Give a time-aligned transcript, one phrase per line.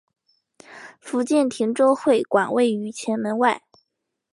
[0.99, 3.61] 福建汀州会馆位于前门外。